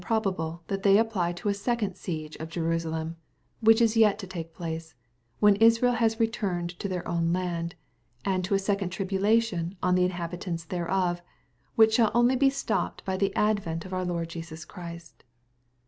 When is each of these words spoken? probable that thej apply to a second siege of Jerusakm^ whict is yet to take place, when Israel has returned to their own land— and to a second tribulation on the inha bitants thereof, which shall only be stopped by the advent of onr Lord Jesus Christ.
probable 0.03 0.63
that 0.65 0.81
thej 0.81 0.99
apply 0.99 1.31
to 1.31 1.47
a 1.47 1.53
second 1.53 1.95
siege 1.95 2.35
of 2.37 2.49
Jerusakm^ 2.49 3.17
whict 3.63 3.81
is 3.81 3.95
yet 3.95 4.17
to 4.17 4.25
take 4.25 4.51
place, 4.51 4.95
when 5.39 5.55
Israel 5.57 5.93
has 5.93 6.19
returned 6.19 6.71
to 6.79 6.87
their 6.87 7.07
own 7.07 7.31
land— 7.31 7.75
and 8.25 8.43
to 8.45 8.55
a 8.55 8.57
second 8.57 8.89
tribulation 8.89 9.77
on 9.83 9.93
the 9.93 10.09
inha 10.09 10.27
bitants 10.31 10.67
thereof, 10.67 11.21
which 11.75 11.93
shall 11.93 12.09
only 12.15 12.35
be 12.35 12.49
stopped 12.49 13.05
by 13.05 13.15
the 13.15 13.31
advent 13.35 13.85
of 13.85 13.91
onr 13.91 14.07
Lord 14.07 14.29
Jesus 14.29 14.65
Christ. 14.65 15.23